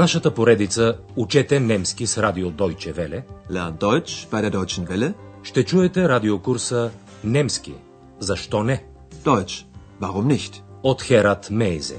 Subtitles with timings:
[0.00, 5.14] нашата поредица Учете немски с радио Deutsche Welle Lernt Deutsch bei der Deutschen Welle.
[5.42, 6.90] ще чуете радиокурса
[7.24, 7.74] Немски.
[8.18, 8.84] Защо не?
[9.24, 9.66] Deutsch.
[10.00, 10.62] Warum nicht?
[10.82, 11.98] От Херат Мейзе.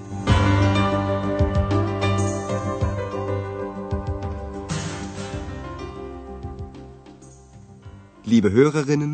[8.25, 9.13] Liebe Hörerinnen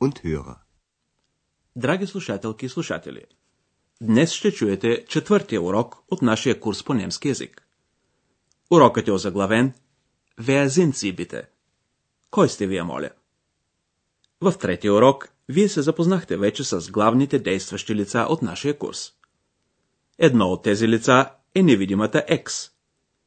[0.00, 0.56] und Hörer.
[1.76, 3.24] Драги слушателки и слушатели,
[4.02, 7.67] днес ще чуете четвъртия урок от нашия курс по немски язик.
[8.70, 9.74] Урокът е озаглавен
[10.40, 11.46] bitte?
[12.30, 13.10] Кой сте вие, моля?
[14.40, 19.12] В третия урок вие се запознахте вече с главните действащи лица от нашия курс.
[20.18, 22.70] Едно от тези лица е невидимата X,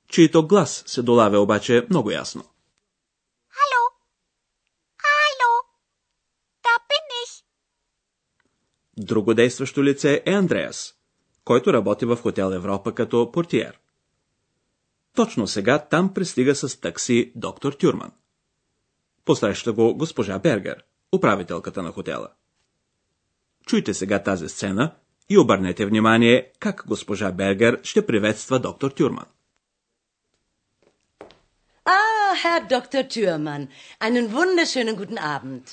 [0.08, 2.44] чието глас се долавя обаче много ясно.
[3.58, 3.84] Hallo?
[6.64, 7.44] Da bin ich.
[8.98, 10.94] Друго действащо лице е Андреас,
[11.44, 13.80] който работи в хотел Европа като портиер.
[15.16, 18.12] Точно сега там пристига с такси доктор Тюрман.
[19.26, 22.28] Посреща го госпожа Бергер, управителката на хотела.
[23.66, 24.96] Чуйте сега тази сцена
[25.30, 29.26] и обърнете внимание как госпожа Бергер ще приветства доктор Тюрман.
[31.86, 33.04] Ah, Herr Dr.
[33.14, 33.64] Thürmann,
[34.06, 35.66] einen wunderschönen guten Abend.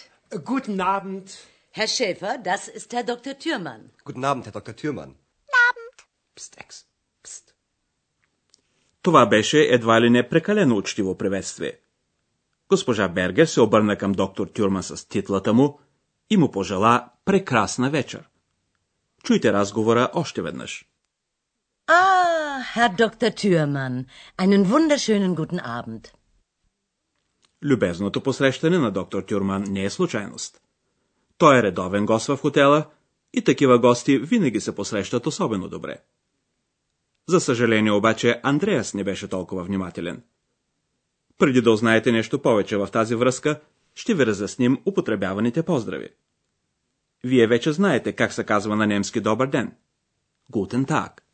[0.52, 1.27] Guten Abend.
[1.78, 3.34] Herr Schäfer, das ist Herr Dr.
[3.42, 3.83] Thürmann.
[4.08, 4.75] Guten Abend, Herr Dr.
[4.80, 5.11] Thürmann.
[5.69, 5.97] Abend.
[6.34, 6.88] Psst, Ex.
[9.02, 11.72] Това беше едва ли не прекалено учтиво приветствие.
[12.68, 15.80] Госпожа Бергер се обърна към доктор Тюрман с титлата му
[16.30, 18.28] и му пожела прекрасна вечер.
[19.24, 20.84] Чуйте разговора още веднъж.
[21.86, 23.30] Ah, Herr Dr.
[23.40, 24.06] Thürmann,
[24.42, 26.12] einen wunderschönen guten Abend.
[27.62, 30.60] Любезното посрещане на доктор Тюрман не е случайност.
[31.38, 32.86] Той е редовен гост в хотела
[33.33, 35.96] и такива гости винаги се посрещат особено добре.
[37.28, 40.22] За съжаление обаче Андреас не беше толкова внимателен.
[41.39, 43.61] Преди да узнаете нещо повече в тази връзка,
[43.94, 46.08] ще ви разясним употребяваните поздрави.
[47.24, 49.77] Вие вече знаете как се казва на немски добър ден.
[50.50, 51.24] Гутен так.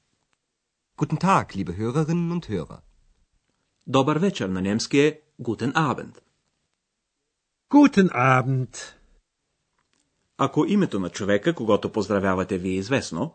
[0.98, 2.78] Guten Tag, liebe Hörerinnen und Hörer.
[3.86, 6.18] Добър вечер на немски е Гутен Abend.
[7.70, 8.76] Guten Abend.
[10.38, 13.34] Ако името на човека, когато поздравявате ви е известно,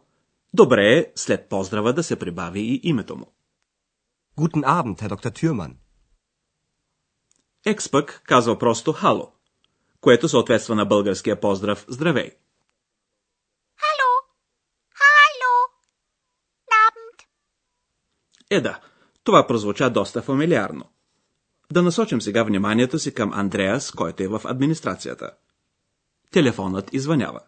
[0.54, 3.34] добре е след поздрава да се прибави и името му.
[4.38, 5.32] Guten Abend, Herr Dr.
[5.32, 5.76] Thürmann.
[7.66, 9.32] Екс пък казва просто хало,
[10.02, 12.32] което съответства на българския поздрав здравей.
[13.78, 14.10] Hallo?
[15.02, 15.54] Hallo?
[16.72, 17.26] Abend.
[18.50, 18.80] Е да,
[19.24, 20.86] това прозвуча доста фамилиарно.
[21.72, 25.32] Да насочим сега вниманието си към Андреас, който е в администрацията.
[26.32, 27.42] Телефонът извънява.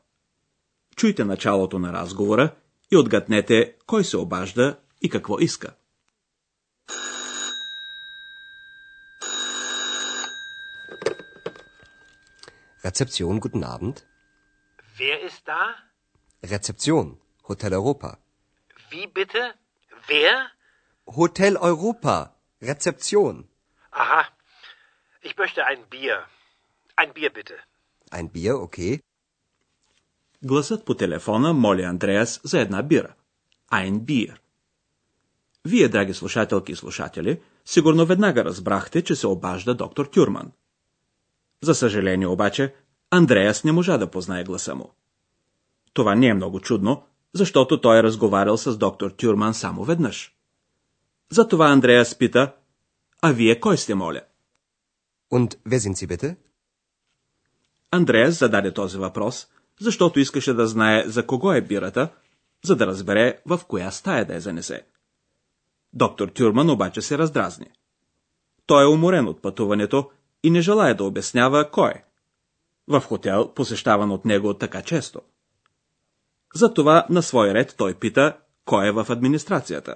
[0.96, 2.56] Чуйте началото на разговора
[2.91, 5.75] и отгаднете кой се обажда и какво иска.
[12.87, 13.97] Rezeption, guten Abend.
[14.99, 15.63] Wer ist da?
[16.55, 17.07] Rezeption,
[17.49, 18.11] Hotel Europa.
[18.91, 19.43] Wie bitte?
[20.07, 20.35] Wer?
[21.21, 22.17] Hotel Europa,
[22.63, 23.49] Rezeption.
[23.91, 24.23] Aha.
[25.23, 26.17] Ich möchte ein Bier.
[26.97, 27.57] Ein Bier bitte.
[28.11, 28.93] Ein Bier, okay.
[30.44, 33.14] Гласът по телефона моли Андреас за една бира.
[33.72, 34.38] Ein Bier.
[35.66, 40.52] Вие, драги слушателки и слушатели, сигурно веднага разбрахте, че се обажда доктор Тюрман.
[41.64, 42.76] За съжаление обаче,
[43.10, 44.94] Андреас не можа да познае гласа му.
[45.94, 47.04] Това не е много чудно,
[47.34, 50.36] защото той е разговарял с доктор Тюрман само веднъж.
[51.32, 52.54] Затова Андреас пита,
[53.22, 54.22] а вие кой сте, моля?
[55.32, 56.36] Und wer sind Sie bitte?
[57.92, 59.48] Андреас зададе този въпрос,
[59.80, 62.10] защото искаше да знае за кого е бирата,
[62.66, 64.86] за да разбере в коя стая да я занесе.
[65.94, 67.68] Доктор Тюрман обаче се раздразни.
[68.66, 70.12] Той е уморен от пътуването
[70.44, 72.04] и не желая да обяснява кой е.
[72.88, 75.22] В хотел, посещаван от него така често.
[76.56, 79.96] Затова на свой ред той пита, кой е в администрацията.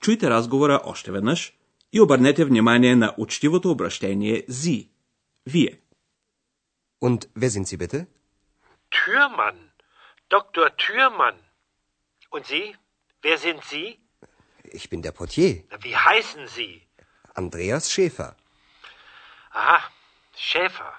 [0.00, 1.58] Чуйте разговора още веднъж
[1.92, 4.90] и обърнете внимание на учтивото обращение «зи»–
[5.46, 5.80] «вие».
[7.00, 8.06] Und wer sind Sie bitte?
[8.90, 9.72] Türmann.
[10.28, 10.76] Dr.
[10.76, 11.38] Türmann.
[12.30, 12.76] Und Sie?
[13.22, 13.98] Wer sind Sie?
[14.64, 15.64] Ich bin der Portier.
[15.80, 16.86] Wie heißen Sie?
[17.34, 18.36] Andreas Schäfer.
[19.50, 19.80] Aha,
[20.36, 20.92] Schäfer.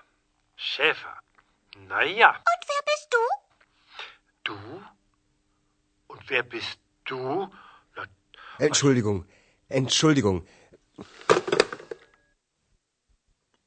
[0.56, 1.16] Schäfer.
[1.88, 2.30] Na ja.
[2.30, 3.24] Und wer bist du?
[4.44, 4.84] Du?
[6.08, 7.50] Und wer bist du?
[7.96, 8.04] Na,
[8.58, 9.26] Entschuldigung,
[9.70, 10.48] Entschuldigung.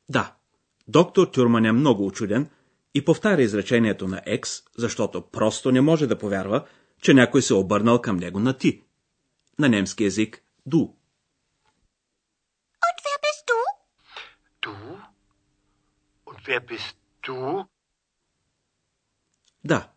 [0.07, 0.37] Da,
[0.87, 2.51] doktor Turman je mnogo učuden,
[2.94, 6.67] и повтаря изречението на Екс, защото просто не може да повярва,
[7.03, 8.83] че някой се е обърнал към него на ти.
[9.59, 10.97] На немски език– ду.
[12.87, 13.59] Und wer bist du?
[14.62, 14.75] Du?
[16.27, 16.97] Und wer bist
[17.27, 17.67] du?
[19.65, 19.89] Да,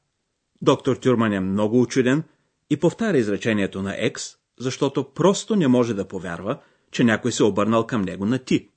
[0.61, 2.23] доктор Тюрман е много учуден
[2.69, 6.61] и повтаря изречението на Екс, защото просто не може да повярва,
[6.91, 8.69] че някой се е обърнал към него на ти.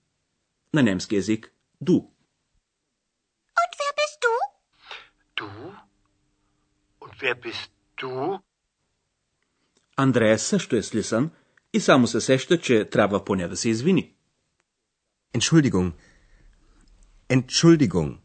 [0.74, 2.10] На немски език– ду.
[5.38, 5.50] Du?
[7.00, 7.70] Und wer bist
[8.00, 8.40] du?
[9.96, 11.30] Андрея също е слисан
[11.72, 14.14] и само се сеща, че трябва поне да се извини.
[15.34, 15.92] Entschuldigung.
[17.30, 18.16] Entschuldigung.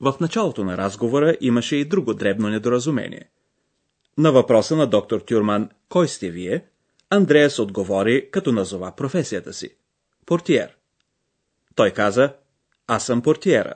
[0.00, 3.30] В началото на разговора имаше и друго дребно недоразумение.
[4.18, 6.64] На въпроса на доктор Тюрман «Кой сте вие?»
[7.10, 9.76] Андреас отговори, като назова професията си.
[10.26, 10.76] Портиер.
[11.74, 12.36] Той каза
[12.86, 13.74] «Аз съм портиера».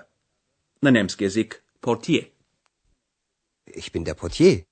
[0.83, 2.23] На немски язик «портие».
[3.81, 4.65] Ich bin der Portier.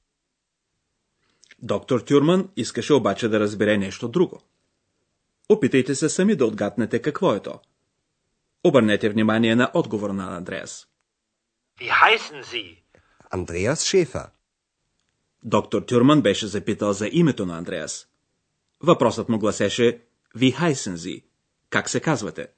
[1.59, 4.43] Доктор Тюрман искаше обаче да разбере нещо друго.
[5.49, 7.61] Опитайте се сами да отгаднете какво е то.
[8.65, 10.89] Обърнете внимание на отговора на Андреас.
[11.81, 12.83] Wie heißen Sie?
[13.31, 14.31] Andreas Schäfer.
[15.45, 18.09] Доктор Тюрман беше запитал за името на Андреас.
[18.81, 20.03] Въпросът му гласеше
[20.35, 21.25] Ви heißen Sie?
[21.71, 22.49] Как се казвате?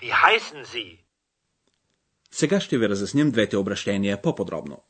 [0.00, 1.03] Wie heißen Sie?
[2.36, 4.82] Сега ще ви разясним двете обращения по-подробно.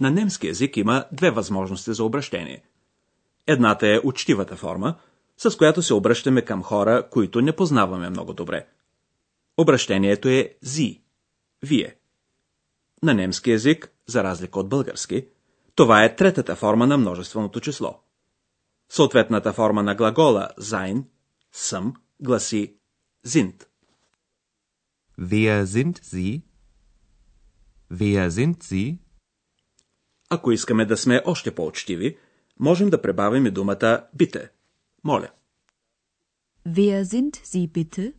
[0.00, 2.62] На немски язик има две възможности за обращение.
[3.46, 4.94] Едната е учтивата форма,
[5.36, 8.66] с която се обръщаме към хора, които не познаваме много добре.
[9.56, 11.02] Обращението е зи,
[11.62, 11.96] вие.
[13.02, 15.26] На немски язик, за разлика от български,
[15.74, 18.00] това е третата форма на множественото число.
[18.88, 21.04] Съответната форма на глагола sein,
[21.52, 22.76] съм, гласи
[23.26, 23.66] sind.
[25.20, 26.42] Wer sind Sie?
[27.92, 28.98] Wer sind Sie?
[30.28, 32.18] Ако искаме да сме още по-учтиви,
[32.60, 34.50] можем да прибавим и думата бите.
[35.04, 35.30] Моля.
[36.66, 38.12] Wer sind Sie bitte?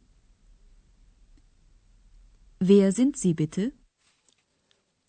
[2.64, 3.72] Wer sind Sie bitte?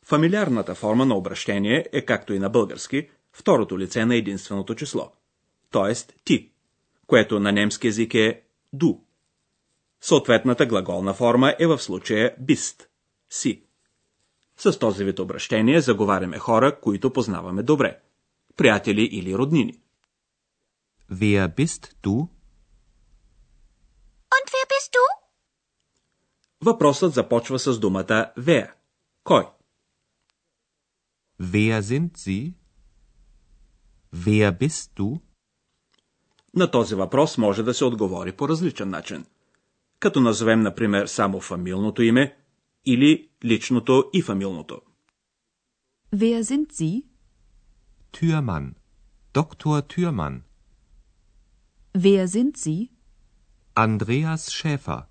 [0.09, 5.13] Фамилиарната форма на обращение е, както и на български, второто лице на единственото число,
[5.71, 5.95] т.е.
[6.25, 6.51] ти,
[7.07, 8.43] което на немски език е
[8.73, 8.95] ду.
[10.01, 12.89] Съответната глаголна форма е в случая бист,
[13.31, 13.63] си.
[14.57, 18.01] С този вид обращение заговаряме хора, които познаваме добре,
[18.57, 19.81] приятели или роднини.
[21.13, 22.29] Wer bist du?
[24.37, 25.27] Und wer bist du?
[26.61, 28.71] Въпросът започва с думата wer.
[29.25, 29.56] Кой?
[31.41, 32.55] Wer sind Sie?
[34.13, 35.21] Wer bist du?
[36.55, 39.25] На този въпрос може да се отговори по различен начин.
[39.99, 42.37] Като назовем, например, само фамилното име
[42.85, 44.81] или личното и фамилното.
[46.15, 47.05] Wer sind Sie?
[48.13, 48.75] Türmann.
[49.35, 49.95] Dr.
[49.95, 50.41] Türmann.
[51.97, 52.91] Wer sind Sie?
[53.75, 55.03] Andreas Schäfer.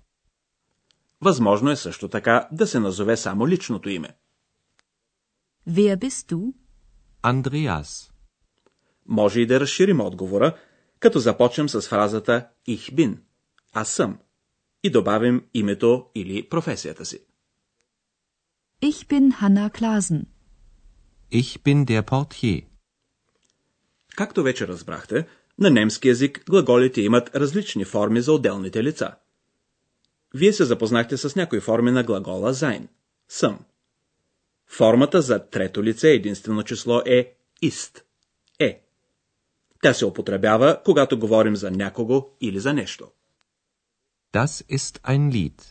[1.20, 4.08] Възможно е също така да се назове само личното име.
[5.68, 6.54] Wer bist du?
[7.22, 8.10] Andreas.
[9.06, 10.56] Може и да разширим отговора,
[11.00, 13.18] като започнем с фразата Ich bin,
[13.72, 14.18] аз съм,
[14.82, 17.20] и добавим името или професията си.
[18.82, 20.24] Ich bin Hanna Klasen.
[21.32, 22.64] Ich bin der Portier.
[24.16, 25.26] Както вече разбрахте,
[25.58, 29.14] на немски язик глаголите имат различни форми за отделните лица.
[30.34, 32.88] Вие се запознахте с някои форми на глагола sein–
[33.28, 33.58] съм.
[34.66, 38.02] Формата за трето лице единствено число е ist–
[38.58, 38.82] е.
[39.82, 43.10] Тя се употребява, когато говорим за някого или за нещо.
[44.32, 45.62] Das ist ein Lied.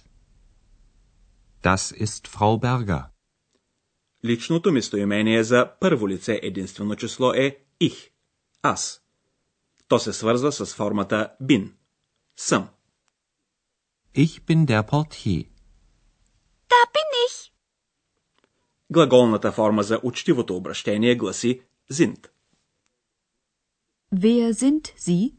[1.64, 3.04] Das ist Frau Berger.
[4.26, 8.10] Личното местоимение за първо лице единствено число е ich–
[8.62, 9.02] аз.
[9.88, 11.72] То се свързва с формата bin–
[12.36, 12.70] съм.
[14.16, 15.44] Ich bin der Portier.
[16.72, 17.52] Da bin ich.
[18.96, 21.62] Глаголната форма за учтивото обращение гласи
[21.92, 22.28] sind.
[24.14, 25.34] Wer sind Sie?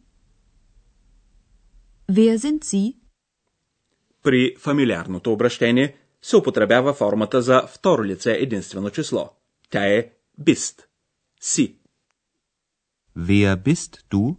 [2.11, 2.97] Wer sind Sie?
[4.23, 9.31] При фамилиарното обращение се употребява формата за второ лице единствено число.
[9.71, 10.11] Тя е
[10.41, 10.85] bist–
[11.41, 11.79] си.
[13.19, 14.37] Wer bist du?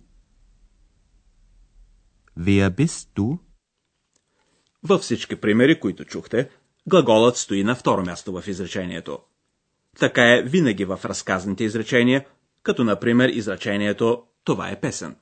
[2.40, 3.40] Wer bist du?
[4.84, 6.50] Във всички примери, които чухте,
[6.88, 9.20] глаголът стои на второ място в изречението.
[10.00, 12.26] Така е винаги в разказаните изречения,
[12.64, 15.16] като например изречението «Това е песен».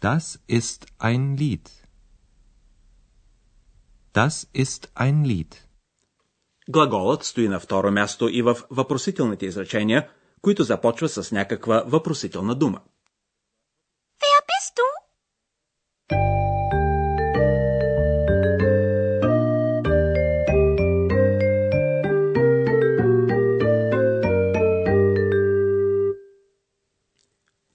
[0.00, 1.70] Das ist ein Lied.
[4.14, 5.56] Das ist ein Lied.
[6.68, 10.08] Глаголът стои на второ място и в въпросителните изречения,
[10.42, 12.80] които започва с някаква въпросителна дума.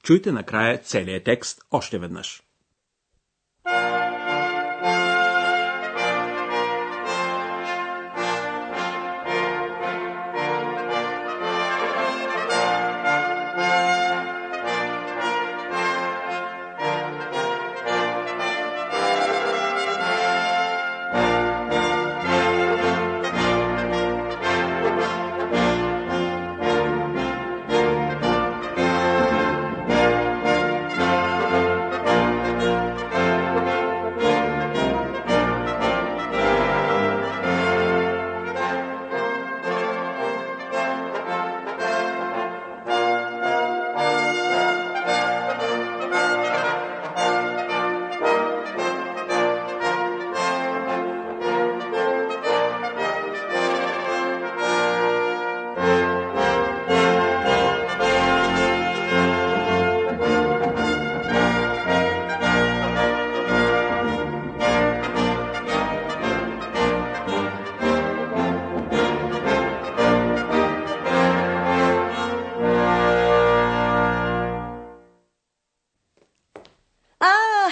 [0.03, 2.43] Чуйте накрая целият текст още веднъж.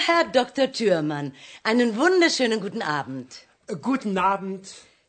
[0.09, 0.67] Herr Dr.
[0.71, 1.27] Thürmann,
[1.63, 3.29] einen wunderschönen guten Abend.
[3.81, 4.63] Guten Abend.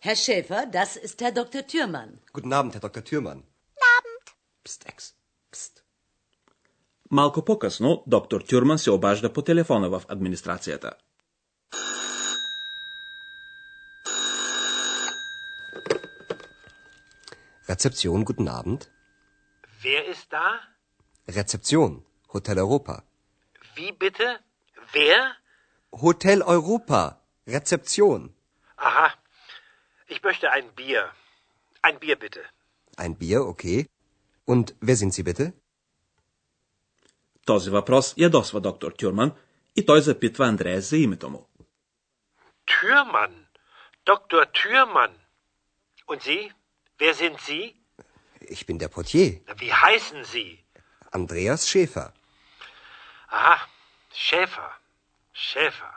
[0.06, 1.62] Herr Schäfer, das ist Herr Dr.
[1.66, 2.10] Thürmann.
[2.32, 3.02] Guten Abend, Herr Dr.
[3.04, 3.38] Thürmann.
[3.98, 4.24] Abend.
[4.64, 5.14] Psst, Ex.
[5.52, 5.82] Psst.
[7.10, 10.90] Малко по-късно доктор Тюрман се обажда по телефона в администрацията.
[17.68, 18.80] Rezeption, guten Abend.
[19.82, 20.46] Wer ist da?
[21.28, 21.90] Rezeption,
[22.34, 23.02] Hotel Europa.
[23.76, 24.28] Wie bitte?
[24.92, 25.36] Wer?
[25.92, 27.20] Hotel Europa.
[27.46, 28.34] Rezeption.
[28.76, 29.08] Aha.
[30.08, 31.02] Ich möchte ein Bier.
[31.82, 32.42] Ein Bier bitte.
[32.96, 33.88] Ein Bier, okay.
[34.44, 35.52] Und wer sind Sie bitte?
[37.46, 39.32] Този въпрос ядосва доктор Тюрман
[39.76, 41.48] и той запитва Андрея за името му.
[42.66, 43.34] Türmann.
[44.06, 44.44] Dr.
[44.52, 45.14] Türmann.
[46.08, 46.52] Und Sie?
[47.00, 47.64] Wer sind Sie?
[48.56, 49.28] Ich bin der Portier,
[49.60, 50.50] Wie heißen Sie?
[51.18, 52.08] Andreas Schäfer.
[53.38, 53.56] Aha.
[54.26, 54.70] Schäfer.
[55.33, 55.93] Schäfer.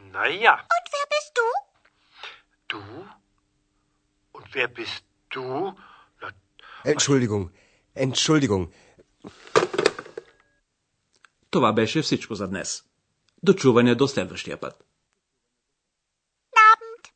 [0.00, 0.54] Na ja.
[0.74, 1.46] Und wer bist du?
[2.68, 2.82] Du?
[4.32, 5.74] Und wer bist du?
[6.20, 6.28] Na,
[6.84, 7.50] Entschuldigung,
[7.94, 8.72] Entschuldigung.
[11.50, 12.84] Това беше всичко за днес.
[13.42, 14.84] Дочуване до следващия път.
[16.56, 17.08] Abend.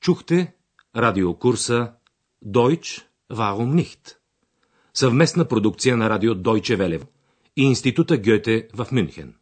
[0.00, 0.54] Чухте
[0.96, 1.94] радиокурса
[2.44, 4.16] Deutsch Warum nicht?
[4.94, 7.06] Съвместна продукция на радио Deutsche Welle
[7.56, 9.38] и Института Гьоте в Мюнхен.